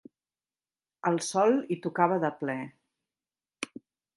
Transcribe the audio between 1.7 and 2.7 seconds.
hi tocava de ple.